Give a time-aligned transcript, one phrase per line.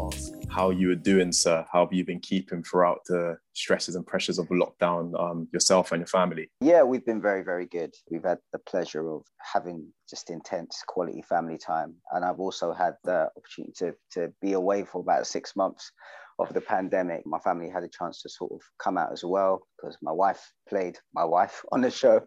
[0.00, 1.66] ask how you were doing, sir.
[1.70, 6.00] How have you been keeping throughout the stresses and pressures of lockdown, um, yourself and
[6.00, 6.50] your family?
[6.60, 7.94] Yeah, we've been very, very good.
[8.10, 9.22] We've had the pleasure of
[9.52, 11.94] having just intense quality family time.
[12.12, 15.90] And I've also had the opportunity to, to be away for about six months
[16.38, 17.26] of the pandemic.
[17.26, 20.52] My family had a chance to sort of come out as well because my wife
[20.68, 22.22] played my wife on the show.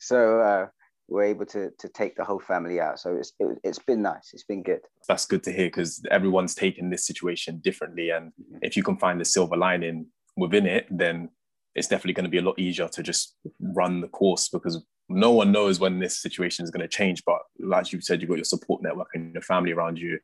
[0.00, 0.66] So, uh,
[1.08, 2.98] we're able to to take the whole family out.
[2.98, 4.30] So it's it, has been nice.
[4.32, 4.80] It's been good.
[5.08, 8.58] That's good to hear because everyone's taken this situation differently, and mm-hmm.
[8.62, 11.30] if you can find the silver lining within it, then
[11.74, 15.32] it's definitely going to be a lot easier to just run the course because no
[15.32, 17.22] one knows when this situation is going to change.
[17.26, 20.18] But like you said, you've got your support network and your family around you.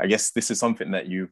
[0.00, 1.28] I guess this is something that you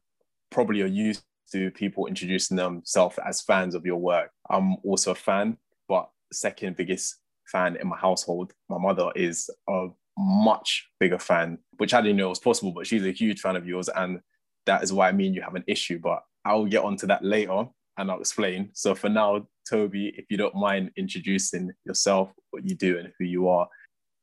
[0.50, 4.30] probably are used to people introducing themselves as fans of your work.
[4.48, 7.16] I'm also a fan, but second biggest
[7.50, 8.52] fan in my household.
[8.68, 13.04] My mother is a much bigger fan, which I didn't know was possible, but she's
[13.04, 13.88] a huge fan of yours.
[13.88, 14.20] And
[14.66, 15.98] that is why I mean you have an issue.
[15.98, 17.64] But I'll get onto that later
[17.96, 18.70] and I'll explain.
[18.72, 23.24] So for now, Tobi, if you don't mind introducing yourself, what you do, and who
[23.24, 23.69] you are.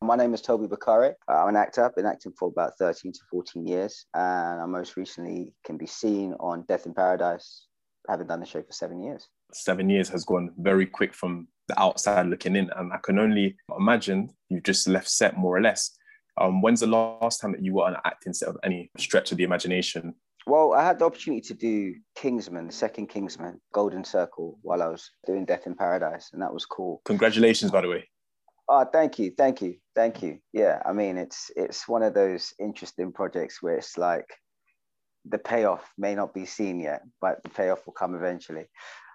[0.03, 1.13] My name is Tobi Bakare.
[1.27, 1.85] I'm an actor.
[1.85, 4.05] I've been acting for about 13 to 14 years.
[4.13, 7.67] And I most recently can be seen on Death in Paradise,
[8.09, 9.27] having done the show for seven years.
[9.53, 12.69] Seven years has gone very quick from the outside looking in.
[12.75, 15.91] And I can only imagine you just left set more or less.
[16.39, 19.31] Um, when's the last time that you were on an acting set of any stretch
[19.31, 20.13] of the imagination?
[20.47, 24.87] Well, I had the opportunity to do Kingsman, the second Kingsman, Golden Circle, while I
[24.87, 27.01] was doing Death in Paradise, and that was cool.
[27.05, 28.09] Congratulations, by the way.
[28.67, 30.39] Oh, thank you, thank you, thank you.
[30.51, 34.25] Yeah, I mean, it's it's one of those interesting projects where it's like
[35.25, 38.65] the payoff may not be seen yet, but the payoff will come eventually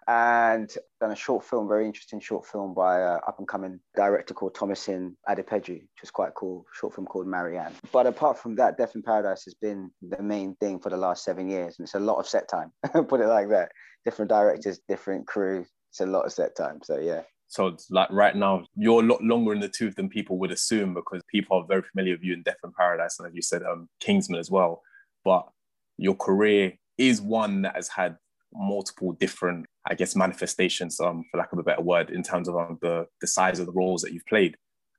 [0.09, 4.35] and done a short film, very interesting short film by an up and coming director
[4.35, 6.65] called Thomasin Adepedju, which is quite cool.
[6.73, 7.73] Short film called Marianne.
[7.93, 11.25] But apart from that, Death in Paradise has been the main thing for the last
[11.25, 12.73] seven years, and it's a lot of set time.
[13.09, 13.73] Put it like that.
[14.05, 15.67] Different directors, different crew.
[15.91, 16.79] It's a lot of set time.
[16.85, 17.23] So yeah.
[17.49, 20.95] So like right now, you're a lot longer in the tooth than people would assume
[20.95, 23.63] because people are very familiar with you in Death in Paradise, and as you said,
[23.65, 24.83] um, Kingsman as well.
[25.25, 25.49] But
[25.97, 28.17] your career is one that has had
[28.57, 32.57] multiple different, I guess, manifestations, um, for lack of a better word, in terms of
[32.57, 34.57] um, the the size of the roles that you've played.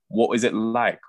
[0.10, 1.00] What is it like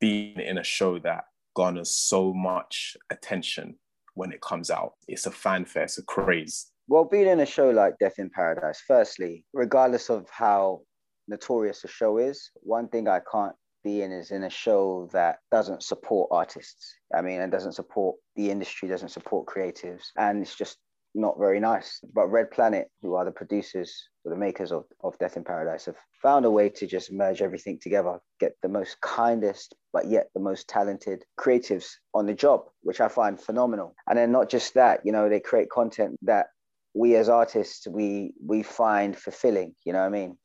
[0.00, 1.24] being in a show that
[1.54, 3.76] garners so much attention
[4.14, 4.94] when it comes out?
[5.08, 6.66] It's a fanfare, it's a craze.
[6.88, 10.82] Well, being in a show like Death in Paradise, firstly, regardless of how
[11.28, 15.38] notorious a show is, one thing I can't be in is in a show that
[15.50, 16.94] doesn't support artists.
[17.14, 20.04] I mean, and doesn't support the industry, doesn't support creatives.
[20.16, 20.78] And it's just
[21.16, 22.00] not very nice.
[22.14, 25.86] But Red Planet, who are the producers or the makers of, of Death in Paradise,
[25.86, 30.28] have found a way to just merge everything together, get the most kindest, but yet
[30.34, 33.94] the most talented creatives on the job, which I find phenomenal.
[34.08, 36.46] And then not just that, you know, they create content that
[36.94, 40.38] we as artists we we find fulfilling, you know what I mean?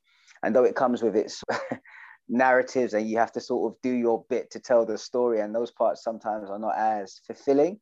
[0.43, 1.41] And though it comes with its
[2.29, 5.53] narratives and you have to sort of do your bit to tell the story and
[5.53, 7.79] those parts sometimes are not as fulfilling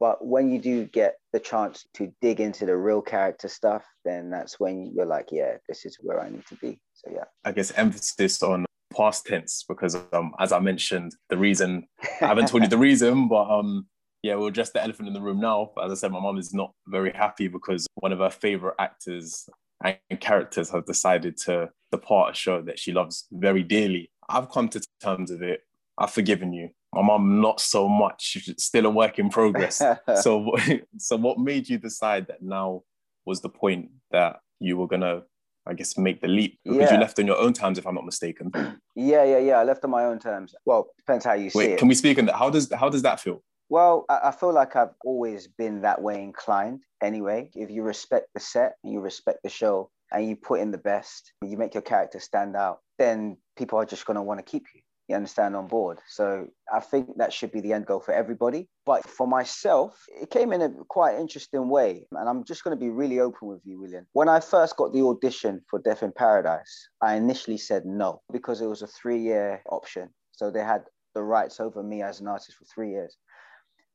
[0.00, 4.30] but when you do get the chance to dig into the real character stuff, then
[4.30, 6.80] that's when you're like, yeah, this is where I need to be.
[6.94, 7.24] So yeah.
[7.44, 11.86] I guess emphasis on past tense because um, as I mentioned, the reason
[12.20, 13.86] I haven't told you the reason, but um
[14.22, 15.72] yeah, we'll address the elephant in the room now.
[15.82, 19.46] As I said, my mom is not very happy because one of her favorite actors
[19.84, 24.10] and characters have decided to depart a show that she loves very dearly.
[24.30, 25.60] I've come to terms with it.
[25.98, 28.38] I've forgiven you my mom not so much.
[28.58, 29.82] Still a work in progress.
[30.16, 30.52] So
[30.98, 32.82] so what made you decide that now
[33.24, 35.22] was the point that you were gonna
[35.66, 36.58] i guess make the leap?
[36.64, 36.94] Because yeah.
[36.94, 38.50] you left on your own terms if i'm not mistaken.
[38.96, 39.58] Yeah yeah yeah.
[39.58, 40.54] I left on my own terms.
[40.64, 41.78] Well depends how you see Wait, it.
[41.78, 42.36] can we speak on that?
[42.36, 43.42] How does how does that feel?
[43.70, 47.50] Well, I feel like I've always been that way inclined anyway.
[47.54, 50.78] If you respect the set and you respect the show and you put in the
[50.78, 54.44] best, you make your character stand out, then people are just going to want to
[54.44, 58.00] keep you you understand on board so i think that should be the end goal
[58.00, 62.64] for everybody but for myself it came in a quite interesting way and i'm just
[62.64, 65.78] going to be really open with you william when i first got the audition for
[65.80, 70.50] death in paradise i initially said no because it was a three year option so
[70.50, 70.84] they had
[71.14, 73.16] the rights over me as an artist for three years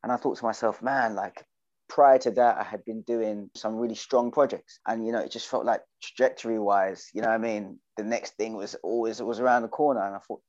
[0.03, 1.44] and i thought to myself man like
[1.89, 4.79] prior to that, I had been doing some really strong projects.
[4.88, 7.79] And, you know, it just felt like trajectory wise, you know I mean?
[7.97, 10.01] The next thing was always, it was around the corner.
[10.05, 10.41] And I thought,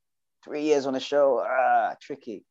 [0.45, 2.45] three years on a show, ah, tricky.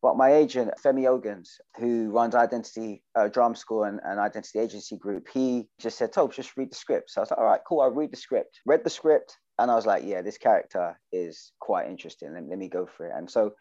[0.00, 4.96] But my agent, Femi Oguns, who runs Identity uh, Drama School and, and Identity Agency
[4.96, 7.10] Group, he just said, Tobes, just read the script.
[7.10, 8.60] So I was like, all right, cool, I'll read the script.
[8.64, 12.32] Read the script, and I was like, yeah, this character is quite interesting.
[12.32, 13.12] Let, let me go for it.
[13.16, 13.52] And so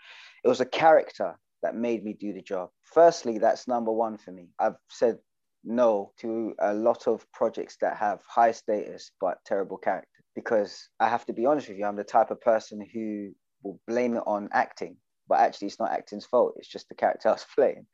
[0.44, 2.70] it was a character that made me do the job.
[2.84, 4.50] Firstly, that's number one for me.
[4.60, 5.18] I've said
[5.64, 11.10] no to a lot of projects that have high status but terrible character because I
[11.10, 13.32] have to be honest with you, I'm the type of person who
[13.64, 17.30] will blame it on acting, but actually it's not acting's fault, it's just the character
[17.30, 17.86] I was playing.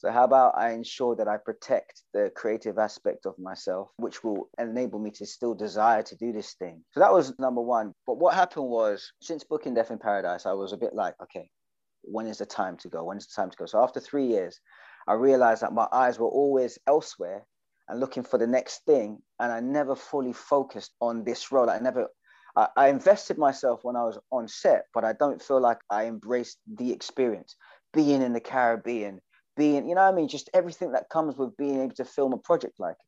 [0.00, 4.48] So how about I ensure that I protect the creative aspect of myself, which will
[4.58, 6.82] enable me to still desire to do this thing.
[6.92, 7.92] So that was number one.
[8.06, 11.50] But what happened was since booking Death in Paradise, I was a bit like, okay,
[12.02, 13.04] when is the time to go?
[13.04, 13.66] When is the time to go?
[13.66, 14.58] So after three years,
[15.06, 17.46] I realized that my eyes were always elsewhere
[17.88, 19.18] and looking for the next thing.
[19.38, 21.68] And I never fully focused on this role.
[21.68, 22.08] I never
[22.56, 26.58] I, invested myself when I was on set, but I don't feel like I embraced
[26.66, 27.56] the experience.
[27.92, 29.20] Being in the Caribbean,
[29.56, 30.28] being, you know I mean?
[30.28, 33.06] Just everything that comes with being able to film a project like it.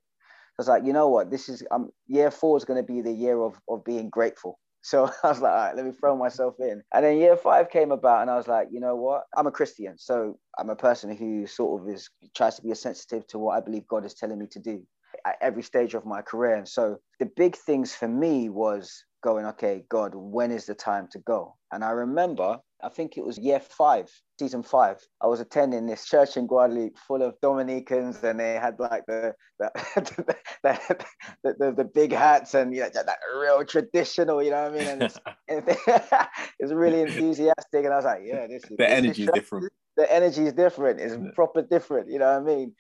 [0.59, 1.31] I was like, you know what?
[1.31, 4.59] This is um, year four is going to be the year of, of being grateful.
[4.85, 6.83] So I was like, all right, let me throw myself in.
[6.93, 9.23] And then year five came about, and I was like, you know what?
[9.37, 13.25] I'm a Christian, so I'm a person who sort of is tries to be sensitive
[13.29, 14.83] to what I believe God is telling me to do
[15.25, 16.57] at every stage of my career.
[16.57, 21.09] And so the big things for me was going, okay, God, when is the time
[21.13, 21.57] to go?
[21.73, 24.99] And I remember, I think it was year five, season five.
[25.23, 29.35] I was attending this church in Guadeloupe full of Dominicans, and they had like the
[29.59, 29.71] the,
[30.63, 30.97] the,
[31.45, 34.79] the, the, the big hats and you know, that real traditional, you know what I
[34.79, 34.89] mean?
[34.89, 35.19] And it's,
[36.59, 37.85] it's really enthusiastic.
[37.85, 39.73] And I was like, yeah, this is the energy is different.
[39.97, 41.01] The energy is different.
[41.01, 41.31] It's yeah.
[41.35, 42.75] proper different, you know what I mean?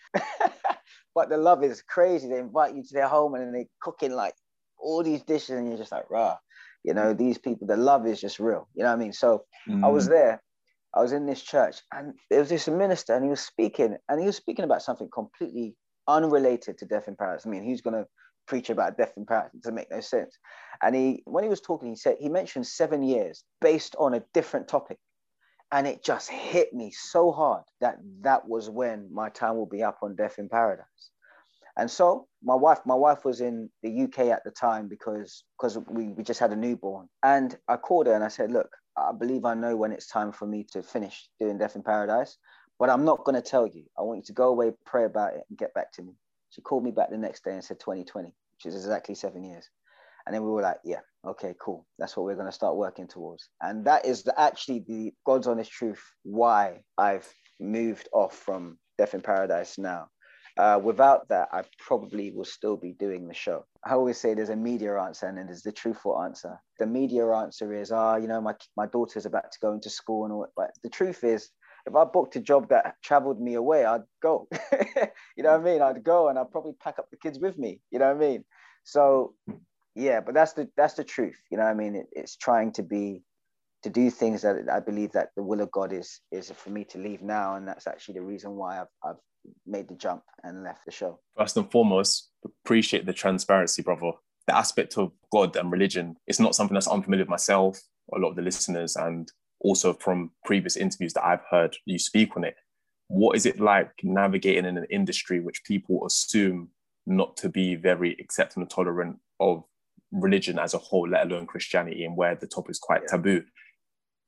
[1.14, 2.28] but the love is crazy.
[2.28, 4.34] They invite you to their home and then they cooking like
[4.82, 6.37] all these dishes, and you're just like, rah,
[6.84, 8.69] you know, these people, the love is just real.
[8.75, 9.12] You know what I mean?
[9.12, 9.84] So mm.
[9.84, 10.11] I was mm.
[10.11, 10.43] there,
[10.94, 14.20] I was in this church, and there was this minister, and he was speaking, and
[14.20, 15.76] he was speaking about something completely
[16.08, 17.46] unrelated to death in paradise.
[17.46, 18.06] I mean, he's gonna
[18.46, 19.55] preach about death in paradise?
[19.55, 20.37] It doesn't make no sense.
[20.82, 24.23] And he, when he was talking, he said he mentioned seven years based on a
[24.35, 24.99] different topic,
[25.70, 29.82] and it just hit me so hard that that was when my time will be
[29.82, 30.85] up on Death in Paradise.
[31.76, 35.78] And so my wife, my wife was in the UK at the time because because
[35.88, 37.08] we, we just had a newborn.
[37.22, 40.32] And I called her and I said, look, I believe I know when it's time
[40.32, 42.36] for me to finish doing Death in Paradise,
[42.78, 43.84] but I'm not going to tell you.
[43.98, 46.12] I want you to go away, pray about it, and get back to me.
[46.50, 49.68] She called me back the next day and said 2020, which is exactly seven years.
[50.26, 51.86] And then we were like, yeah, okay, cool.
[51.98, 53.48] That's what we're going to start working towards.
[53.60, 57.28] And that is the, actually the God's honest truth why I've
[57.58, 60.08] moved off from Death in Paradise now.
[60.58, 63.64] Uh, without that, I probably will still be doing the show.
[63.84, 66.60] I always say there's a media answer and then there's the truthful answer.
[66.78, 69.88] The media answer is, ah, oh, you know, my, my daughter's about to go into
[69.88, 70.46] school and all.
[70.56, 71.50] But the truth is,
[71.87, 74.49] if I booked a job that traveled me away, I'd go.
[75.37, 75.82] you know what I mean?
[75.82, 77.81] I'd go and I'd probably pack up the kids with me.
[77.90, 78.44] You know what I mean?
[78.84, 79.34] So,
[79.94, 81.37] yeah, but that's the that's the truth.
[81.50, 81.96] You know what I mean?
[81.96, 83.22] It, it's trying to be
[83.82, 86.84] to do things that I believe that the will of God is is for me
[86.84, 89.16] to leave now, and that's actually the reason why I've I've
[89.66, 91.18] made the jump and left the show.
[91.36, 94.12] First and foremost, appreciate the transparency, brother.
[94.46, 97.80] The aspect of God and religion is not something that's unfamiliar with myself,
[98.14, 99.30] a lot of the listeners, and
[99.60, 102.56] also from previous interviews that I've heard you speak on it.
[103.08, 106.70] What is it like navigating in an industry which people assume
[107.06, 109.64] not to be very accepting and tolerant of
[110.10, 113.16] religion as a whole, let alone Christianity, and where the topic is quite yeah.
[113.16, 113.42] taboo?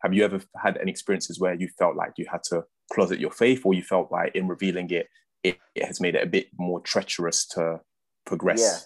[0.02, 3.30] Have you ever had any experiences where you felt like you had to closet your
[3.30, 5.08] faith, or you felt like in revealing it,
[5.42, 7.80] it, it has made it a bit more treacherous to
[8.26, 8.60] progress?
[8.60, 8.78] Yeah.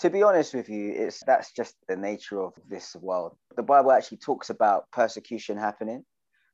[0.00, 3.36] To be honest with you, it's that's just the nature of this world.
[3.56, 6.04] The Bible actually talks about persecution happening.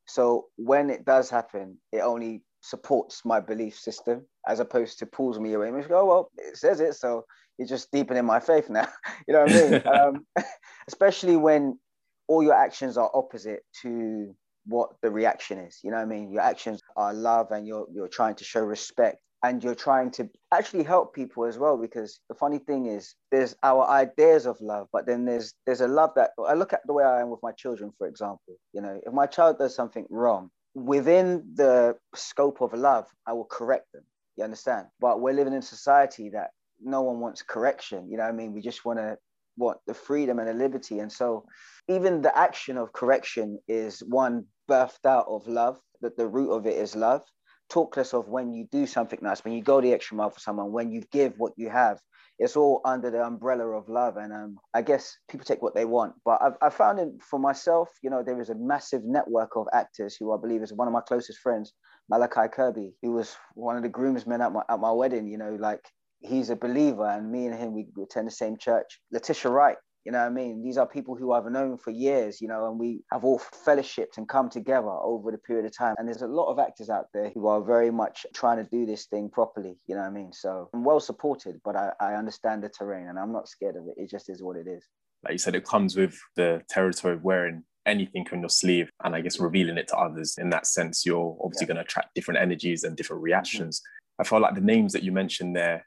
[0.07, 5.39] So when it does happen, it only supports my belief system as opposed to pulls
[5.39, 5.69] me away.
[5.69, 7.25] And go, oh, well, it says it, so
[7.59, 8.89] it's just deepening my faith now.
[9.29, 9.83] you know what I mean?
[10.37, 10.45] um,
[10.89, 11.79] especially when
[12.27, 14.35] all your actions are opposite to
[14.69, 15.81] what the reaction is.
[15.83, 16.31] You know what I mean?
[16.31, 20.29] Your actions are love and you're you're trying to show respect and you're trying to
[20.53, 24.89] actually help people as well because the funny thing is there's our ideas of love
[24.93, 27.41] but then there's there's a love that i look at the way i am with
[27.43, 32.61] my children for example you know if my child does something wrong within the scope
[32.61, 34.03] of love i will correct them
[34.37, 36.51] you understand but we're living in society that
[36.83, 39.17] no one wants correction you know what i mean we just want to
[39.57, 41.45] want the freedom and the liberty and so
[41.89, 46.67] even the action of correction is one birthed out of love, that the root of
[46.67, 47.23] it is love.
[47.69, 50.41] Talk less of when you do something nice, when you go the extra mile for
[50.41, 51.99] someone, when you give what you have.
[52.39, 54.17] It's all under the umbrella of love.
[54.17, 56.15] And um, I guess people take what they want.
[56.25, 59.67] But I've, I found it for myself, you know, there is a massive network of
[59.73, 61.73] actors who I believe is one of my closest friends,
[62.09, 65.57] Malachi Kirby, He was one of the groomsmen at my, at my wedding, you know,
[65.59, 65.81] like
[66.21, 69.01] he's a believer and me and him, we attend the same church.
[69.13, 69.77] Letitia Wright,
[70.09, 70.63] You know what I mean?
[70.63, 74.17] These are people who I've known for years, you know, and we have all fellowshipped
[74.17, 75.97] and come together over the period of time.
[75.99, 78.87] And there's a lot of actors out there who are very much trying to do
[78.87, 80.33] this thing properly, you know what I mean?
[80.33, 83.83] So I'm well supported, but I, I understand the terrain and I'm not scared of
[83.87, 84.03] it.
[84.03, 84.83] It just is what it is.
[85.25, 89.15] Like you said, it comes with the territory of wearing anything on your sleeve and
[89.15, 90.39] I guess revealing it to others.
[90.39, 91.75] In that sense, you're obviously yeah.
[91.75, 93.81] going to attract different energies and different reactions.
[93.81, 94.23] Mm-hmm.
[94.23, 95.85] I felt like the names that you mentioned there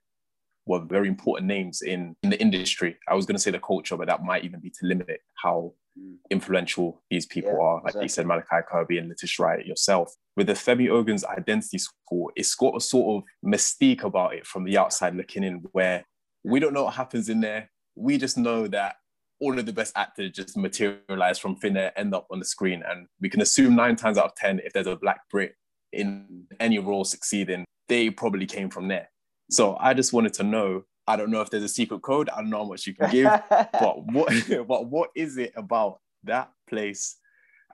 [0.65, 2.97] were very important names in, in the industry.
[3.07, 5.73] I was going to say the culture, but that might even be to limit how
[5.99, 6.15] mm.
[6.29, 7.75] influential these people yeah, are.
[7.75, 8.03] Like exactly.
[8.03, 10.13] you said, Malachi Kirby and Letitia Wright yourself.
[10.37, 14.63] With the Femi Oguns Identity School, it's got a sort of mystique about it from
[14.63, 16.05] the outside looking in, where
[16.43, 17.69] we don't know what happens in there.
[17.95, 18.95] We just know that
[19.41, 22.83] all of the best actors just materialize from thin air, end up on the screen.
[22.87, 25.55] And we can assume nine times out of 10, if there's a black Brit
[25.91, 29.09] in any role succeeding, they probably came from there.
[29.51, 30.83] So I just wanted to know.
[31.07, 32.29] I don't know if there's a secret code.
[32.29, 34.33] I don't know how much you can give, but what
[34.67, 37.17] but what is it about that place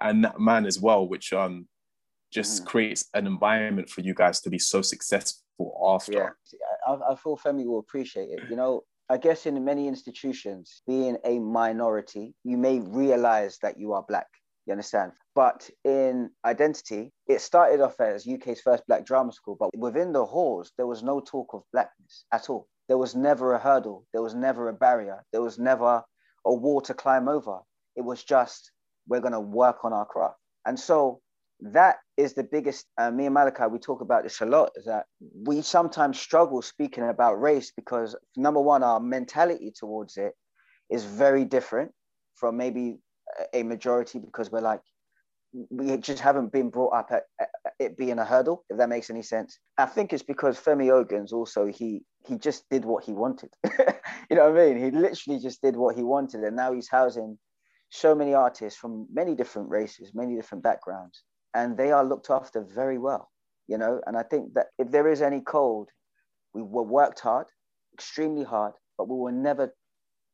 [0.01, 1.67] and that man as well, which um
[2.31, 2.65] just mm.
[2.65, 5.43] creates an environment for you guys to be so successful
[5.83, 6.35] after.
[6.53, 8.39] Yeah, I, I feel Femi will appreciate it.
[8.49, 13.93] You know, I guess in many institutions, being a minority, you may realize that you
[13.93, 14.27] are black.
[14.65, 15.13] You understand?
[15.37, 20.25] But in identity, it started off as UK's first black drama school, but within the
[20.25, 22.67] halls, there was no talk of blackness at all.
[22.87, 26.03] There was never a hurdle, there was never a barrier, there was never
[26.43, 27.59] a wall to climb over.
[27.95, 28.71] It was just,
[29.07, 30.39] we're going to work on our craft.
[30.65, 31.21] And so
[31.59, 34.85] that is the biggest uh, me and malachi we talk about this a lot is
[34.85, 35.05] that
[35.45, 40.33] we sometimes struggle speaking about race because number one our mentality towards it
[40.89, 41.91] is very different
[42.33, 42.97] from maybe
[43.53, 44.81] a majority because we're like
[45.69, 47.23] we just haven't been brought up at,
[47.79, 49.59] it being a hurdle if that makes any sense.
[49.77, 53.49] I think it's because femi oguns also he he just did what he wanted.
[54.29, 54.83] You know what i mean?
[54.83, 57.37] He literally just did what he wanted and now he's housing
[57.89, 61.23] so many artists from many different races many different backgrounds
[61.53, 63.31] and they are looked after very well
[63.69, 64.01] you know?
[64.05, 65.87] And i think that if there is any code
[66.53, 67.47] we were worked hard
[67.93, 69.73] extremely hard but we were never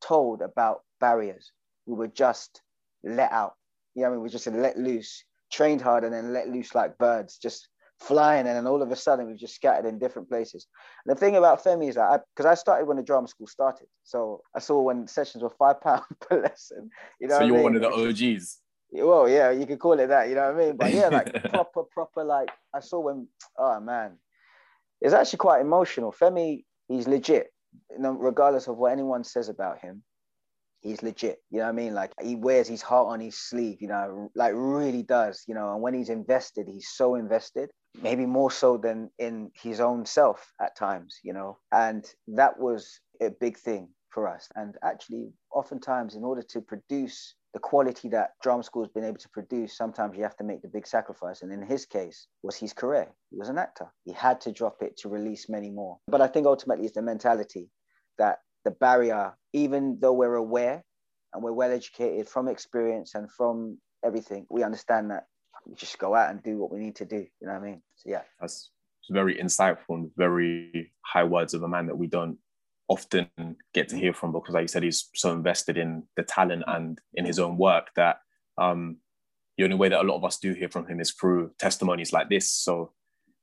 [0.01, 1.51] told about barriers.
[1.85, 2.61] We were just
[3.03, 3.53] let out.
[3.95, 6.97] You know, I mean, we just let loose, trained hard, and then let loose like
[6.97, 7.67] birds, just
[7.99, 8.47] flying.
[8.47, 10.67] And then all of a sudden, we've just scattered in different places.
[11.05, 13.47] And the thing about Femi is that because I, I, started when the drama school
[13.47, 16.89] started, so I saw when sessions were five pound per lesson.
[17.19, 17.63] You know, so you're I mean?
[17.63, 18.59] one of the OGs.
[18.91, 20.29] Well, yeah, you could call it that.
[20.29, 20.77] You know what I mean?
[20.77, 22.23] But yeah, like proper, proper.
[22.23, 23.27] Like I saw when.
[23.57, 24.17] Oh man,
[25.01, 26.11] it's actually quite emotional.
[26.11, 27.47] Femi, he's legit.
[27.97, 30.03] Regardless of what anyone says about him,
[30.83, 31.39] he's legit.
[31.49, 31.93] You know what I mean?
[31.93, 35.73] Like he wears his heart on his sleeve, you know, like really does, you know,
[35.73, 37.71] and when he's invested, he's so invested,
[38.01, 41.57] maybe more so than in his own self at times, you know.
[41.71, 44.47] And that was a big thing for us.
[44.55, 49.17] And actually, oftentimes, in order to produce the quality that drama school has been able
[49.17, 51.43] to produce, sometimes you have to make the big sacrifice.
[51.43, 53.07] And in his case, was his career.
[53.29, 53.91] He was an actor.
[54.05, 55.97] He had to drop it to release many more.
[56.07, 57.69] But I think ultimately it's the mentality
[58.17, 60.83] that the barrier, even though we're aware
[61.33, 65.25] and we're well educated from experience and from everything, we understand that
[65.65, 67.25] we just go out and do what we need to do.
[67.41, 67.81] You know what I mean?
[67.95, 68.21] So yeah.
[68.39, 68.71] That's
[69.09, 72.37] very insightful and very high words of a man that we don't
[72.87, 73.27] often
[73.73, 76.99] get to hear from because like you said, he's so invested in the talent and
[77.13, 78.17] in his own work that
[78.57, 78.97] um,
[79.57, 82.13] the only way that a lot of us do hear from him is through testimonies
[82.13, 82.49] like this.
[82.49, 82.91] So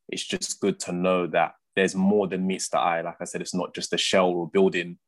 [0.08, 3.00] it's just good to know that there's more than meets the eye.
[3.00, 4.98] Like I said, it's not just a shell or building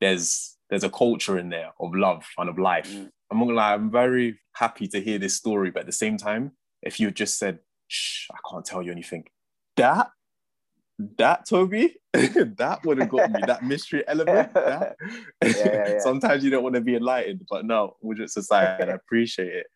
[0.00, 2.90] there's there's a culture in there of love and of life.
[2.90, 3.10] Mm.
[3.30, 6.16] I'm not gonna lie, I'm very happy to hear this story, but at the same
[6.16, 6.52] time,
[6.82, 9.24] if you just said, "Shh, I can't tell you anything,"
[9.76, 10.10] that
[11.16, 14.52] that Tobi, that would have got me that mystery element.
[14.54, 14.96] That.
[15.42, 15.98] Yeah, yeah, yeah.
[16.00, 19.66] Sometimes you don't want to be enlightened, but no, we're just society, I appreciate it.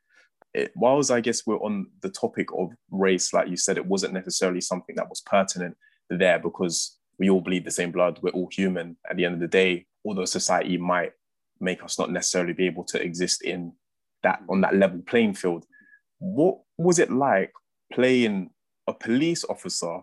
[0.52, 4.14] It, whilst I guess we're on the topic of race, like you said, it wasn't
[4.14, 5.76] necessarily something that was pertinent
[6.10, 8.18] there because we all bleed the same blood.
[8.23, 8.97] We're all human.
[9.09, 11.12] At the end of the day, although society might
[11.61, 13.73] make us not necessarily be able to exist in
[14.23, 15.66] that on that level playing field,
[16.18, 17.52] what was it like
[17.92, 18.50] playing
[18.87, 20.00] a police officer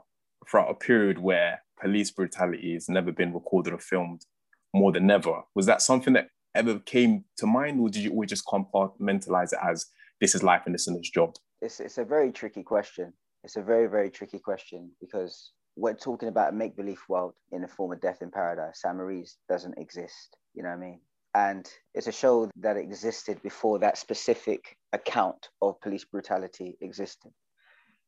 [0.50, 4.26] throughout a period where police brutality has never been recorded or filmed
[4.74, 5.42] more than ever?
[5.56, 9.60] Was that something that ever came to mind, or did you always just compartmentalize it
[9.64, 9.88] as
[10.20, 11.36] this is life and this is this job?
[11.62, 13.14] It's, it's a very tricky question.
[13.44, 17.62] It's a very, very tricky question because we're talking about a make believe world in
[17.62, 18.82] the form of Death in Paradise.
[18.82, 18.96] St.
[18.96, 20.36] Mary's doesn't exist.
[20.54, 21.00] You know what I mean?
[21.34, 27.32] And it's a show that existed before that specific account of police brutality existed.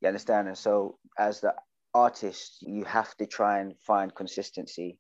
[0.02, 0.50] You understand?
[0.50, 1.54] And so, as the
[1.94, 5.00] artist, you have to try and find consistency.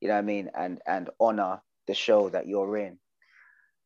[0.00, 0.50] You know what I mean?
[0.54, 2.98] And and honor the show that you're in.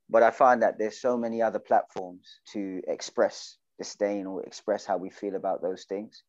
[0.08, 4.96] But I find that there's so many other platforms to express disdain or express how
[4.96, 6.22] we feel about those things.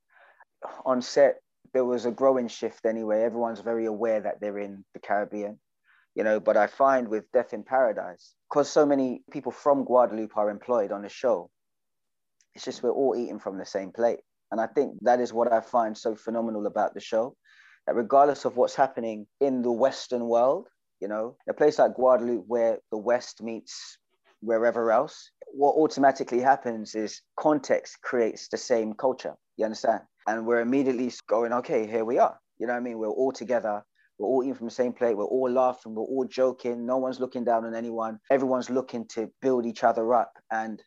[0.86, 1.42] On set,
[1.74, 3.22] there was a growing shift anyway.
[3.22, 5.60] Everyone's very aware that they're in the Caribbean,
[6.16, 6.40] you know.
[6.40, 10.92] But I find with Death in Paradise, because so many people from Guadeloupe are employed
[10.92, 11.50] on the show,
[12.56, 14.20] it's just we're all eating from the same plate.
[14.52, 17.36] And I think that is what I find so phenomenal about the show
[17.86, 20.68] that regardless of what's happening in the Western world,
[21.00, 23.98] you know, a place like Guadeloupe where the West meets
[24.42, 29.36] wherever else, what automatically happens is context creates the same culture.
[29.58, 30.02] You understand?
[30.28, 32.38] And we're immediately going, okay, here we are.
[32.60, 33.00] You know what I mean?
[33.00, 33.84] We're all together.
[34.20, 35.16] We're all eating from the same plate.
[35.16, 35.96] We're all laughing.
[35.96, 36.86] We're all joking.
[36.86, 38.20] No one's looking down on anyone.
[38.30, 40.34] Everyone's looking to build each other up.
[40.52, 40.84] And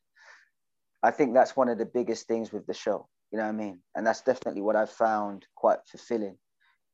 [1.02, 3.08] I think that's one of the biggest things with the show.
[3.32, 3.80] You know what I mean?
[3.94, 6.36] And that's definitely what I've found quite fulfilling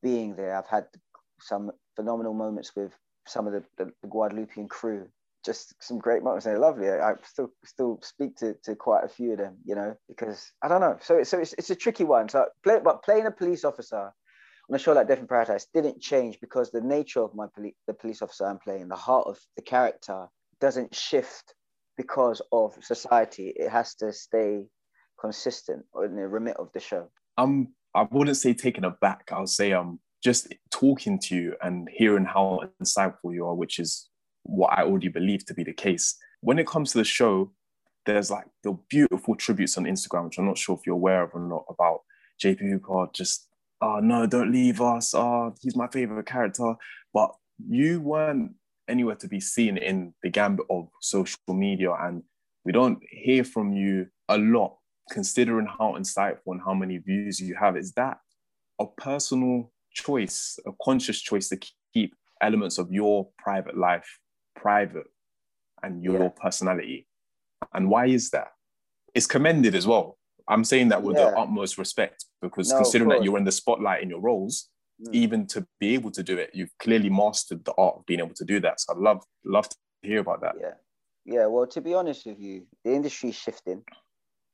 [0.03, 0.57] being there.
[0.57, 0.85] I've had
[1.41, 2.93] some phenomenal moments with
[3.27, 5.09] some of the, the, the Guadeloupean crew.
[5.47, 6.45] Just some great moments.
[6.45, 6.91] They're lovely.
[6.91, 10.53] I, I still still speak to, to quite a few of them, you know, because
[10.63, 10.99] I don't know.
[11.01, 12.29] So, it's so it's, it's a tricky one.
[12.29, 14.13] So, play, but playing a police officer
[14.69, 17.77] on a show like Death in Paradise didn't change because the nature of my poli-
[17.87, 20.27] the police officer I'm playing, the heart of the character,
[20.61, 21.55] doesn't shift
[21.97, 23.53] because of society.
[23.57, 24.67] It has to stay
[25.21, 27.09] consistent in the remit of the show.
[27.39, 29.31] Um, I wouldn't say taken aback.
[29.33, 34.09] I'll say um just talking to you and hearing how insightful you are, which is
[34.47, 36.17] what I already believe to be the case.
[36.41, 37.53] When it comes to the show,
[38.05, 41.31] there's like the beautiful tributes on Instagram, which I'm not sure if you're aware of
[41.35, 42.01] or not, about
[42.43, 43.49] JP Hooper just,
[43.81, 45.15] oh no, don't leave us.
[45.15, 46.75] Oh, he's my favorite character.
[47.13, 48.53] But you weren't
[48.89, 51.93] anywhere to be seen in the gambit of social media.
[52.01, 52.23] And
[52.65, 54.77] we don't hear from you a lot,
[55.11, 57.77] considering how insightful and how many views you have.
[57.77, 58.19] Is that
[58.79, 61.59] a personal choice, a conscious choice to
[61.93, 64.19] keep elements of your private life
[64.57, 65.07] private
[65.83, 66.29] and your yeah.
[66.41, 67.07] personality.
[67.73, 68.49] And why is that?
[69.15, 70.19] It's commended as well.
[70.49, 71.31] I'm saying that with yeah.
[71.31, 74.69] the utmost respect because no, considering that you're in the spotlight in your roles,
[75.01, 75.13] mm.
[75.13, 78.35] even to be able to do it, you've clearly mastered the art of being able
[78.35, 78.81] to do that.
[78.81, 80.55] So I'd love love to hear about that.
[80.61, 80.75] Yeah.
[81.25, 81.47] Yeah.
[81.47, 83.83] Well, to be honest with you, the industry is shifting.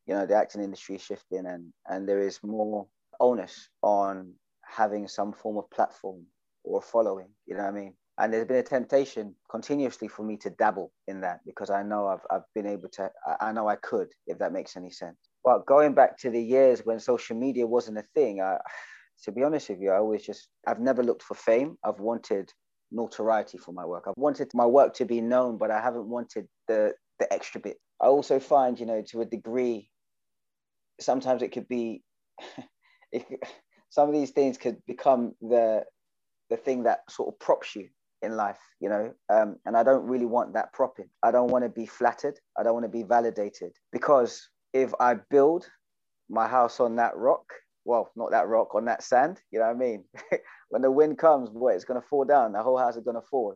[0.06, 2.86] You know, the acting industry is shifting and and there is more
[3.20, 4.32] onus on
[4.64, 6.24] having some form of platform
[6.64, 7.28] or following.
[7.46, 7.94] You know what I mean?
[8.18, 12.06] And there's been a temptation continuously for me to dabble in that because I know
[12.06, 15.16] I've, I've been able to, I know I could, if that makes any sense.
[15.42, 18.58] But going back to the years when social media wasn't a thing, I,
[19.24, 21.78] to be honest with you, I always just, I've never looked for fame.
[21.84, 22.52] I've wanted
[22.90, 24.04] notoriety for my work.
[24.06, 27.78] I've wanted my work to be known, but I haven't wanted the, the extra bit.
[28.00, 29.88] I also find, you know, to a degree,
[31.00, 32.02] sometimes it could be,
[33.12, 33.24] it,
[33.88, 35.84] some of these things could become the
[36.50, 37.88] the thing that sort of props you
[38.22, 41.08] in life, you know, um, and I don't really want that propping.
[41.22, 42.38] I don't want to be flattered.
[42.58, 45.66] I don't want to be validated because if I build
[46.28, 47.44] my house on that rock,
[47.84, 50.04] well, not that rock, on that sand, you know what I mean?
[50.68, 52.52] when the wind comes, boy, it's going to fall down.
[52.52, 53.54] The whole house is going to fall.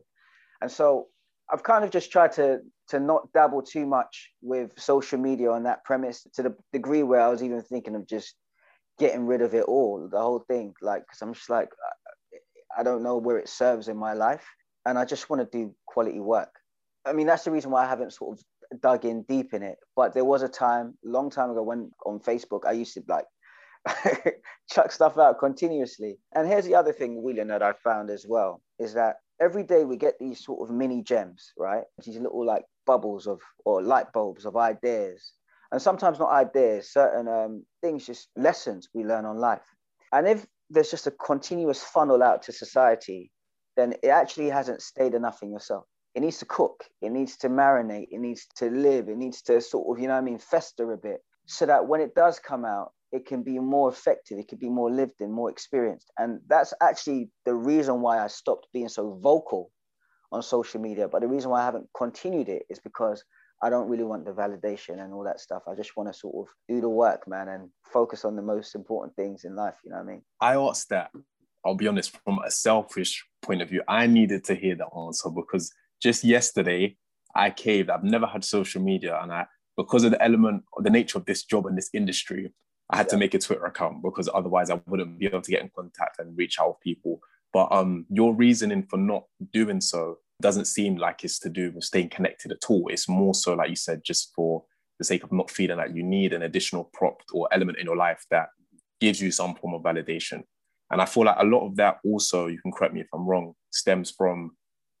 [0.61, 1.07] And so
[1.51, 5.63] I've kind of just tried to to not dabble too much with social media on
[5.63, 8.35] that premise to the degree where I was even thinking of just
[8.97, 10.73] getting rid of it all, the whole thing.
[10.81, 11.69] Like, because I'm just like,
[12.77, 14.45] I don't know where it serves in my life.
[14.87, 16.49] And I just want to do quality work.
[17.05, 19.77] I mean, that's the reason why I haven't sort of dug in deep in it.
[19.95, 23.25] But there was a time, long time ago, when on Facebook, I used to like
[24.71, 26.17] chuck stuff out continuously.
[26.35, 29.83] And here's the other thing, William, that I found as well is that every day
[29.83, 31.83] we get these sort of mini gems, right?
[32.03, 35.33] These little like bubbles of or light bulbs of ideas
[35.71, 39.75] and sometimes not ideas, certain um, things, just lessons we learn on life.
[40.13, 43.31] And if there's just a continuous funnel out to society,
[43.77, 45.85] then it actually hasn't stayed enough in yourself.
[46.15, 49.61] It needs to cook, it needs to marinate, it needs to live, it needs to
[49.61, 52.65] sort of, you know I mean, fester a bit so that when it does come
[52.65, 56.11] out, it can be more effective, it can be more lived in, more experienced.
[56.17, 59.71] And that's actually the reason why I stopped being so vocal
[60.31, 61.07] on social media.
[61.07, 63.23] But the reason why I haven't continued it is because
[63.63, 65.63] I don't really want the validation and all that stuff.
[65.67, 68.75] I just want to sort of do the work, man, and focus on the most
[68.75, 69.75] important things in life.
[69.83, 70.21] You know what I mean?
[70.41, 71.11] I asked that,
[71.67, 75.29] I'll be honest, from a selfish point of view, I needed to hear the answer
[75.29, 76.95] because just yesterday
[77.35, 77.89] I caved.
[77.89, 81.43] I've never had social media, and I, because of the element, the nature of this
[81.43, 82.53] job and this industry,
[82.89, 83.11] I had yeah.
[83.11, 86.19] to make a Twitter account because otherwise I wouldn't be able to get in contact
[86.19, 87.19] and reach out with people.
[87.51, 91.83] But um, your reasoning for not doing so doesn't seem like it's to do with
[91.83, 92.87] staying connected at all.
[92.87, 94.63] It's more so, like you said, just for
[94.99, 97.97] the sake of not feeling like you need an additional prop or element in your
[97.97, 98.49] life that
[99.01, 100.43] gives you some form of validation.
[100.89, 103.27] And I feel like a lot of that also, you can correct me if I'm
[103.27, 104.51] wrong, stems from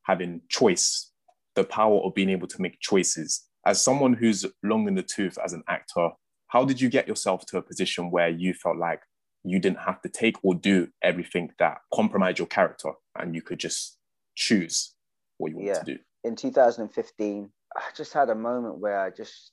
[0.03, 1.11] having choice
[1.55, 3.45] the power of being able to make choices.
[3.65, 6.09] As someone who's long in the tooth as an actor,
[6.47, 9.01] how did you get yourself to a position where you felt like
[9.43, 13.59] you didn't have to take or do everything that compromised your character and you could
[13.59, 13.97] just
[14.35, 14.93] choose
[15.37, 15.79] what you want yeah.
[15.79, 15.97] to do?
[16.23, 19.51] In 2015, I just had a moment where I just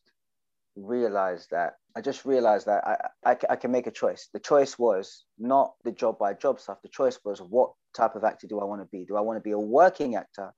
[0.76, 4.28] realized that I just realized that I, I, I, can make a choice.
[4.32, 6.82] The choice was not the job by job stuff.
[6.82, 9.04] The choice was what type of actor do I want to be?
[9.04, 10.52] Do I want to be a working actor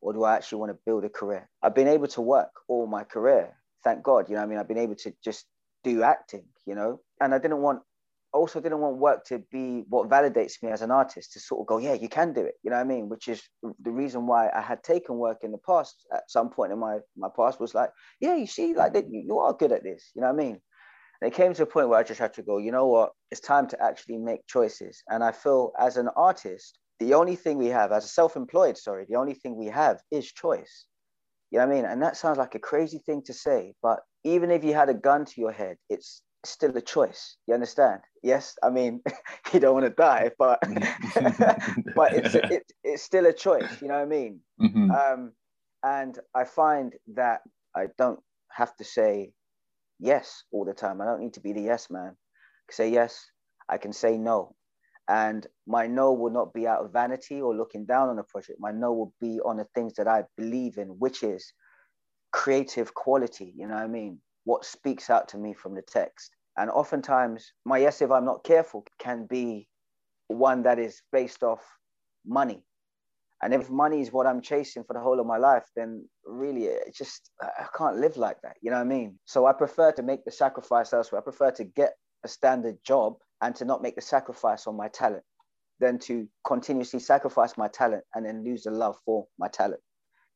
[0.00, 1.48] or do I actually want to build a career?
[1.62, 3.56] I've been able to work all my career.
[3.84, 4.28] Thank God.
[4.28, 5.46] You know, I mean, I've been able to just
[5.84, 7.82] do acting, you know, and I didn't want
[8.32, 11.66] also didn't want work to be what validates me as an artist to sort of
[11.66, 12.54] go, yeah, you can do it.
[12.62, 13.08] You know what I mean?
[13.08, 13.42] Which is
[13.82, 16.98] the reason why I had taken work in the past at some point in my
[17.16, 17.90] my past was like,
[18.20, 20.10] yeah, you see, like that, you, you are good at this.
[20.14, 20.60] You know what I mean?
[21.20, 23.10] And it came to a point where I just had to go, you know what?
[23.30, 25.02] It's time to actually make choices.
[25.08, 29.06] And I feel as an artist, the only thing we have, as a self-employed, sorry,
[29.08, 30.86] the only thing we have is choice.
[31.50, 31.84] You know what I mean?
[31.84, 34.94] And that sounds like a crazy thing to say, but even if you had a
[34.94, 37.36] gun to your head, it's still a choice.
[37.46, 38.00] You understand?
[38.22, 39.02] Yes, I mean
[39.52, 40.58] you don't want to die, but
[41.94, 43.80] but it's it, it's still a choice.
[43.80, 44.40] You know what I mean?
[44.60, 44.90] Mm-hmm.
[44.90, 45.32] Um,
[45.82, 47.40] and I find that
[47.74, 48.20] I don't
[48.52, 49.32] have to say
[49.98, 51.00] yes all the time.
[51.00, 52.16] I don't need to be the yes man.
[52.68, 53.26] I say yes.
[53.68, 54.56] I can say no,
[55.08, 58.58] and my no will not be out of vanity or looking down on a project.
[58.60, 61.52] My no will be on the things that I believe in, which is
[62.32, 63.52] creative quality.
[63.56, 64.20] You know what I mean?
[64.50, 66.32] What speaks out to me from the text.
[66.56, 69.68] And oftentimes, my yes, if I'm not careful, can be
[70.26, 71.62] one that is based off
[72.26, 72.64] money.
[73.42, 76.64] And if money is what I'm chasing for the whole of my life, then really,
[76.64, 78.56] it just, I can't live like that.
[78.60, 79.20] You know what I mean?
[79.24, 81.20] So I prefer to make the sacrifice elsewhere.
[81.20, 81.92] I prefer to get
[82.24, 85.22] a standard job and to not make the sacrifice on my talent
[85.78, 89.80] than to continuously sacrifice my talent and then lose the love for my talent.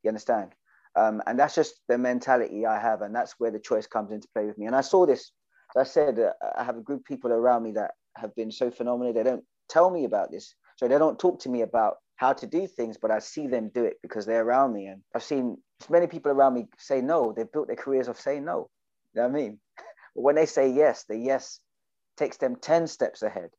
[0.04, 0.52] You understand?
[0.96, 3.02] Um, and that's just the mentality I have.
[3.02, 4.66] And that's where the choice comes into play with me.
[4.66, 5.32] And I saw this,
[5.76, 8.52] as I said, uh, I have a group of people around me that have been
[8.52, 9.12] so phenomenal.
[9.12, 10.54] They don't tell me about this.
[10.76, 13.70] So they don't talk to me about how to do things, but I see them
[13.74, 14.86] do it because they're around me.
[14.86, 15.56] And I've seen
[15.90, 17.32] many people around me say no.
[17.32, 18.70] They've built their careers of saying no.
[19.14, 19.58] You know what I mean?
[20.14, 21.60] but when they say yes, the yes
[22.16, 23.50] takes them 10 steps ahead.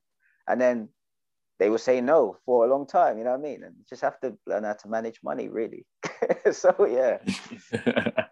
[0.48, 0.90] And then
[1.60, 3.18] they will say no for a long time.
[3.18, 3.64] You know what I mean?
[3.64, 5.86] And just have to learn how to manage money, really.
[6.52, 7.18] so yeah.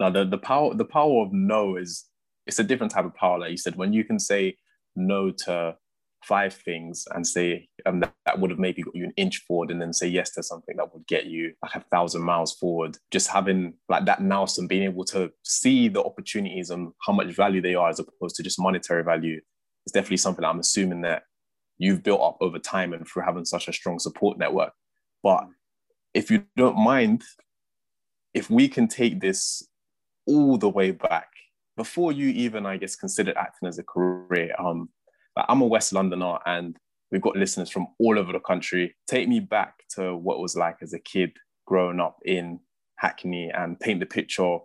[0.00, 2.06] now the, the power the power of no is
[2.46, 3.38] it's a different type of power.
[3.38, 4.56] Like you said, when you can say
[4.96, 5.76] no to
[6.24, 9.70] five things and say um, that, that would have maybe got you an inch forward
[9.70, 12.98] and then say yes to something that would get you like a thousand miles forward
[13.10, 17.28] just having like that now and being able to see the opportunities and how much
[17.28, 19.40] value they are as opposed to just monetary value
[19.86, 21.22] is definitely something i'm assuming that
[21.80, 24.72] you've built up over time and through having such a strong support network.
[25.22, 25.44] But
[26.14, 27.22] if you don't mind,
[28.34, 29.66] if we can take this
[30.26, 31.28] all the way back
[31.76, 34.54] before you even, I guess, considered acting as a career.
[34.58, 34.90] Um,
[35.36, 36.76] I'm a West Londoner and
[37.10, 38.94] we've got listeners from all over the country.
[39.06, 41.32] Take me back to what it was like as a kid
[41.66, 42.60] growing up in
[42.96, 44.58] Hackney and paint the picture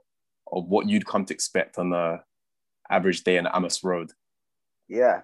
[0.51, 2.19] of what you'd come to expect on the
[2.89, 4.11] average day in Amos Road.
[4.87, 5.21] Yeah,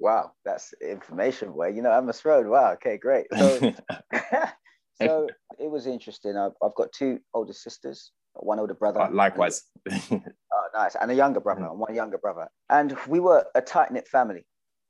[0.00, 1.54] Wow, that's information.
[1.54, 2.46] Where you know Amos Road.
[2.46, 2.72] Wow.
[2.72, 3.26] Okay, great.
[3.36, 3.74] So,
[5.00, 6.36] so it was interesting.
[6.36, 9.02] I've, I've got two older sisters, one older brother.
[9.02, 9.64] Uh, likewise.
[9.90, 10.20] oh,
[10.74, 10.96] nice.
[11.00, 12.48] And a younger brother, and one younger brother.
[12.68, 14.46] And we were a tight knit family,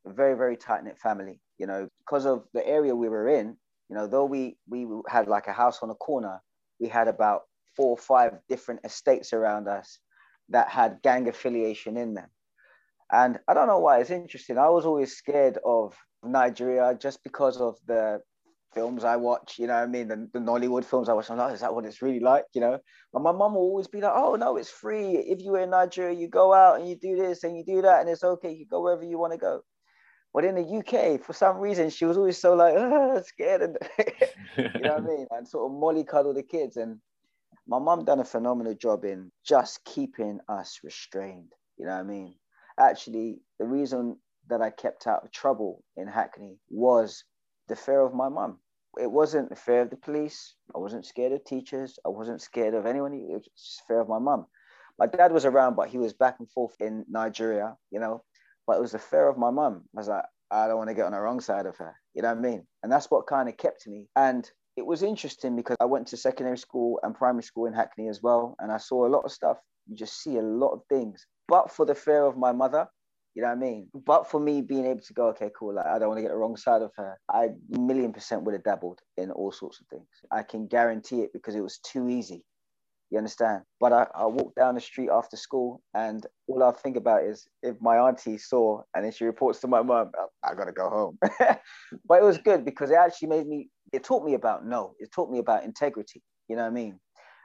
[0.06, 1.40] a very, very tight knit family.
[1.58, 3.56] You know, because of the area we were in.
[3.88, 6.40] You know, though we we had like a house on a corner,
[6.78, 7.42] we had about
[7.76, 9.98] four or five different estates around us
[10.50, 12.28] that had gang affiliation in them.
[13.12, 14.58] And I don't know why it's interesting.
[14.58, 18.20] I was always scared of Nigeria just because of the
[18.74, 20.08] films I watch, you know I mean?
[20.08, 22.44] The, the Nollywood films I watch, I'm like, oh, is that what it's really like?
[22.54, 22.78] You know?
[23.12, 25.16] But my mum will always be like, oh no, it's free.
[25.16, 28.00] If you're in Nigeria, you go out and you do this and you do that,
[28.00, 29.62] and it's okay, you go wherever you want to go.
[30.32, 33.78] But in the UK, for some reason, she was always so like oh, scared, and
[34.56, 36.76] you know what I mean, and sort of mollycoddle the kids.
[36.76, 36.98] And
[37.66, 41.52] my mum done a phenomenal job in just keeping us restrained.
[41.76, 42.34] You know what I mean?
[42.80, 44.16] actually the reason
[44.48, 47.24] that I kept out of trouble in Hackney was
[47.70, 48.58] the fear of my mum.
[49.00, 50.54] It wasn't the fear of the police.
[50.74, 51.98] I wasn't scared of teachers.
[52.04, 53.14] I wasn't scared of anyone.
[53.14, 54.46] It was just fear of my mum.
[54.98, 58.22] My dad was around, but he was back and forth in Nigeria, you know.
[58.66, 59.84] But it was the fear of my mum.
[59.96, 61.94] I was like, I don't want to get on the wrong side of her.
[62.14, 62.66] You know what I mean?
[62.82, 64.08] And that's what kind of kept me.
[64.16, 68.08] And it was interesting because I went to secondary school and primary school in Hackney
[68.08, 68.56] as well.
[68.58, 69.58] And I saw a lot of stuff.
[69.86, 72.86] You just see a lot of things but for the fear of my mother,
[73.34, 73.88] You know what I mean?
[73.94, 76.30] But for me being able to go, okay, cool, like I don't want to get
[76.30, 79.86] the wrong side of her, I million percent would have dabbled in all sorts of
[79.86, 80.08] things.
[80.32, 82.44] I can guarantee it because it was too easy.
[83.10, 83.62] You understand?
[83.80, 87.46] But I, I walk down the street after school and all I think about is
[87.62, 90.72] if my auntie saw and then she reports to my mom, I, oh, I gotta
[90.72, 91.18] go home.
[92.06, 95.10] but it was good because it actually made me, it taught me about no, it
[95.12, 96.22] taught me about integrity.
[96.48, 97.00] You know what I mean?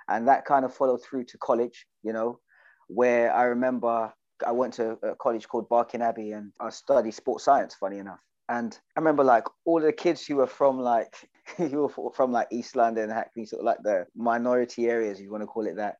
[0.07, 2.39] And that kind of followed through to college, you know,
[2.87, 4.13] where I remember
[4.45, 8.19] I went to a college called Barking Abbey and I studied sports science, funny enough.
[8.49, 11.15] And I remember like all the kids who were from like
[11.57, 15.43] who were from like East London, Hackney, sort of like the minority areas, you want
[15.43, 15.97] to call it that.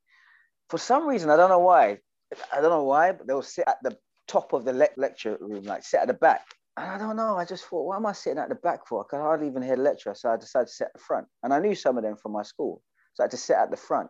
[0.69, 1.99] For some reason, I don't know why.
[2.51, 5.63] I don't know why, but they'll sit at the top of the le- lecture room,
[5.63, 6.45] like sit at the back.
[6.77, 7.37] And I don't know.
[7.37, 9.01] I just thought, why am I sitting at the back for?
[9.01, 11.27] I could hardly even hear the lecturer, so I decided to sit at the front.
[11.43, 12.81] And I knew some of them from my school,
[13.13, 14.09] so I had to sit at the front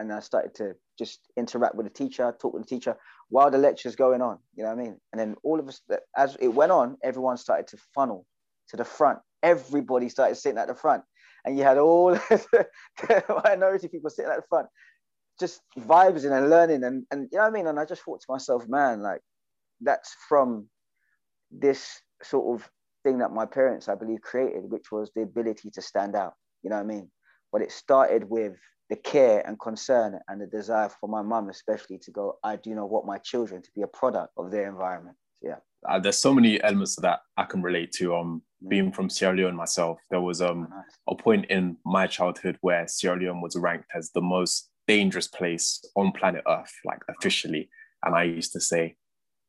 [0.00, 2.96] and I started to just interact with the teacher, talk with the teacher
[3.30, 4.38] while the lecture's going on.
[4.54, 5.00] You know what I mean?
[5.12, 5.80] And then all of us,
[6.14, 8.26] as it went on, everyone started to funnel
[8.68, 9.18] to the front.
[9.42, 11.02] Everybody started sitting at the front,
[11.44, 14.68] and you had all the minority people sitting at the front,
[15.40, 17.66] just vibes and learning, and and you know what I mean.
[17.66, 19.22] And I just thought to myself, man, like
[19.80, 20.68] that's from
[21.50, 22.68] this sort of
[23.02, 26.34] thing that my parents, I believe, created, which was the ability to stand out.
[26.62, 27.10] You know what I mean?
[27.50, 28.56] But it started with
[28.90, 32.74] the care and concern and the desire for my mum especially to go i do
[32.74, 35.56] not want my children to be a product of their environment yeah
[35.88, 38.68] uh, there's so many elements of that i can relate to um mm.
[38.68, 40.98] being from sierra leone myself there was um oh, nice.
[41.08, 45.82] a point in my childhood where sierra leone was ranked as the most dangerous place
[45.96, 47.70] on planet earth like officially
[48.04, 48.96] and i used to say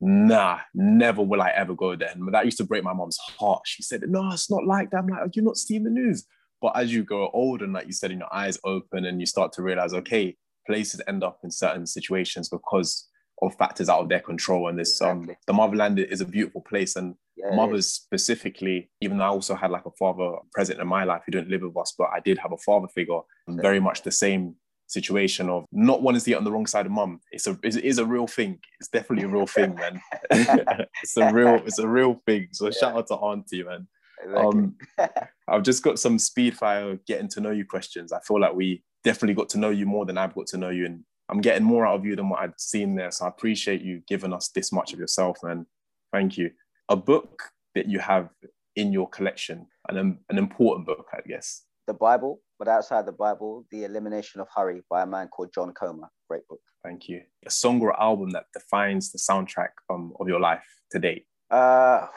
[0.04, 2.10] nah, never will I ever go there.
[2.10, 3.62] And that used to break my mom's heart.
[3.65, 4.97] She said, no, it's not like that.
[4.97, 6.25] I'm like, you not seeing the news?
[6.62, 9.26] But as you grow older, and like you said, and your eyes open and you
[9.26, 10.36] start to realize, okay,
[10.67, 13.08] places end up in certain situations because
[13.41, 14.67] of factors out of their control.
[14.67, 15.34] And this um, exactly.
[15.34, 16.95] um the motherland is a beautiful place.
[16.95, 21.04] And yeah, mothers specifically, even though I also had like a father present in my
[21.04, 24.04] life who didn't live with us, but I did have a father figure, very much
[24.04, 24.56] the same
[24.91, 27.21] situation of not wanting to get on the wrong side of mum.
[27.32, 28.60] It's a it is a real thing.
[28.80, 30.02] It's definitely a real thing, man.
[30.32, 32.50] it's a real it's a real thing.
[32.52, 32.71] So yeah.
[32.71, 33.88] shout out to Auntie, man.
[34.36, 34.75] Um,
[35.47, 38.12] I've just got some speed fire getting to know you questions.
[38.12, 40.69] I feel like we definitely got to know you more than I've got to know
[40.69, 43.12] you, and I'm getting more out of you than what I'd seen there.
[43.12, 45.65] So I appreciate you giving us this much of yourself, man.
[46.12, 46.51] Thank you.
[46.89, 47.43] A book
[47.75, 48.29] that you have
[48.75, 51.63] in your collection, an, an important book, I guess.
[51.88, 55.73] The Bible, but outside the Bible, The Elimination of Hurry by a man called John
[55.73, 56.10] Comer.
[56.29, 56.62] Great book.
[56.84, 57.21] Thank you.
[57.45, 61.25] A song or album that defines the soundtrack um, of your life to date?
[61.49, 62.07] Uh,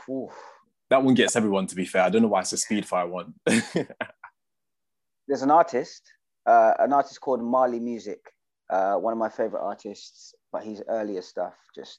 [0.95, 1.67] that one gets everyone.
[1.67, 3.35] To be fair, I don't know why it's a Speedfire one.
[5.27, 6.03] There's an artist,
[6.47, 8.21] uh, an artist called Marley Music.
[8.71, 11.99] Uh, one of my favorite artists, but his earlier stuff just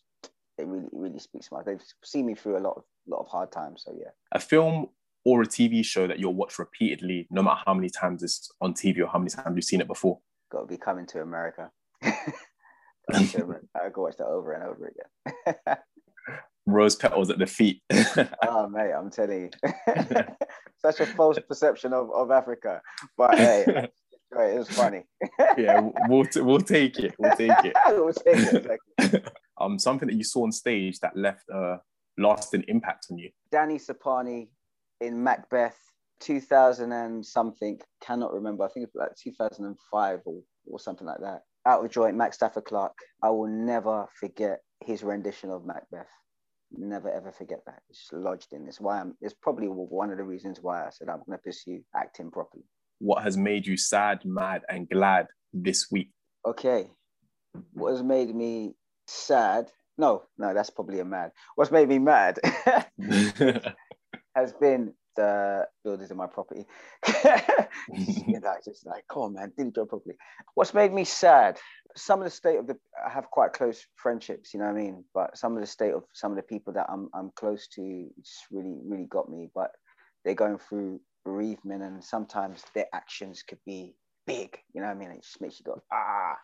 [0.57, 1.63] it really it really speaks to my.
[1.63, 3.83] They've seen me through a lot of lot of hard times.
[3.85, 4.11] So yeah.
[4.31, 4.87] A film
[5.25, 8.73] or a TV show that you'll watch repeatedly, no matter how many times it's on
[8.73, 10.19] TV or how many times you've seen it before.
[10.51, 11.69] Got to be coming to America.
[12.03, 15.77] I go watch that over and over again
[16.65, 17.81] rose petals at the feet.
[18.43, 19.73] oh mate, I'm telling you,
[20.77, 22.81] such a false perception of, of Africa.
[23.17, 23.89] But hey,
[24.31, 25.03] it was funny.
[25.57, 27.15] yeah, we'll t- we'll take it.
[27.17, 27.73] We'll take it.
[27.87, 28.65] we'll take it.
[28.97, 29.21] Exactly.
[29.59, 31.79] um, something that you saw on stage that left a
[32.17, 33.29] lasting impact on you.
[33.51, 34.47] Danny Sapani
[35.01, 35.77] in Macbeth,
[36.21, 37.79] 2000 and something.
[38.01, 38.63] Cannot remember.
[38.63, 41.43] I think it's like 2005 or or something like that.
[41.67, 42.93] Out of joint, Max Stafford Clark.
[43.23, 46.07] I will never forget his rendition of Macbeth
[46.71, 47.81] never ever forget that.
[47.89, 48.67] It's lodged in.
[48.67, 49.15] It's why I'm.
[49.21, 52.63] It's probably one of the reasons why I said I'm going to pursue acting properly.
[52.99, 56.11] What has made you sad, mad, and glad this week?
[56.47, 56.89] Okay,
[57.73, 58.75] what has made me
[59.07, 59.71] sad?
[59.97, 61.31] No, no, that's probably a mad.
[61.55, 62.39] What's made me mad
[64.35, 66.65] has been the builders in my property.
[67.93, 70.15] you know, just like, come on, man, didn't do it properly.
[70.55, 71.59] What's made me sad?
[71.95, 74.81] Some of the state of the, I have quite close friendships, you know what I
[74.81, 75.03] mean?
[75.13, 78.07] But some of the state of some of the people that I'm, I'm close to
[78.21, 79.49] just really, really got me.
[79.53, 79.71] But
[80.23, 83.95] they're going through bereavement and sometimes their actions could be
[84.27, 85.11] big, you know what I mean?
[85.11, 86.35] It just makes you go, ah.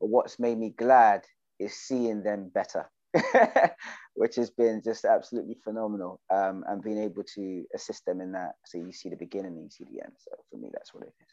[0.00, 1.22] But what's made me glad
[1.58, 2.86] is seeing them better.
[4.14, 6.20] which has been just absolutely phenomenal.
[6.30, 8.52] Um, and being able to assist them in that.
[8.64, 10.12] So you see the beginning and you see the end.
[10.18, 11.28] So for me, that's what it is.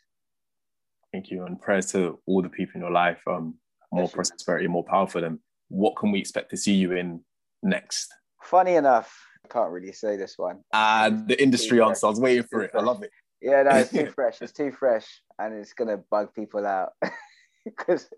[1.11, 1.45] Thank you.
[1.45, 3.55] And prayers to all the people in your life, um,
[3.91, 5.41] more yes, prosperity, more power for them.
[5.67, 7.21] What can we expect to see you in
[7.61, 8.13] next?
[8.41, 9.13] Funny enough,
[9.45, 10.61] I can't really say this one.
[10.73, 12.07] Uh, the industry answer.
[12.07, 12.71] I was waiting for it.
[12.73, 13.11] I love it.
[13.41, 14.41] Yeah, no, it's too fresh.
[14.41, 16.93] It's too fresh, and it's gonna bug people out
[17.65, 18.09] because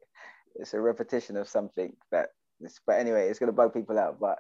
[0.55, 2.29] it's a repetition of something that
[2.85, 4.19] but anyway, it's gonna bug people out.
[4.19, 4.39] But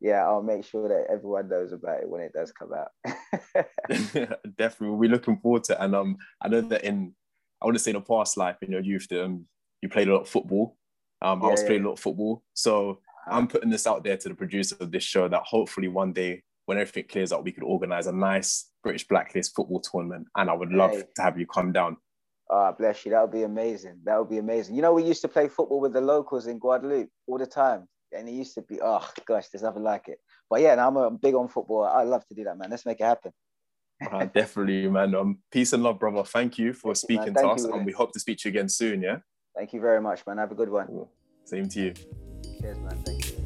[0.00, 2.90] yeah, I'll make sure that everyone knows about it when it does come out.
[4.58, 5.78] Definitely, we're looking forward to it.
[5.80, 7.14] And um, I know that in
[7.62, 9.46] I want to say in a past life in your youth, um,
[9.80, 10.76] you played a lot of football.
[11.20, 11.66] Um, yeah, I was yeah.
[11.68, 13.36] playing a lot of football, so uh-huh.
[13.36, 16.42] I'm putting this out there to the producer of this show that hopefully one day
[16.66, 20.54] when everything clears up, we could organize a nice British Blacklist football tournament, and I
[20.54, 21.04] would love hey.
[21.16, 21.96] to have you come down.
[22.54, 23.12] Oh, bless you.
[23.12, 24.00] That would be amazing.
[24.04, 24.76] That would be amazing.
[24.76, 27.88] You know, we used to play football with the locals in Guadeloupe all the time
[28.12, 30.18] and it used to be, oh gosh, there's nothing like it.
[30.50, 31.84] But yeah, now I'm a big on football.
[31.84, 32.70] I love to do that, man.
[32.70, 33.32] Let's make it happen.
[34.10, 35.14] uh, definitely, man.
[35.14, 36.24] Um, peace and love, brother.
[36.24, 38.68] Thank you for speaking to us, you, and we hope to speak to you again
[38.68, 39.02] soon.
[39.02, 39.18] Yeah.
[39.56, 40.38] Thank you very much, man.
[40.38, 41.06] Have a good one.
[41.44, 41.94] Same to you.
[42.60, 43.02] Cheers, man.
[43.04, 43.41] Thank you.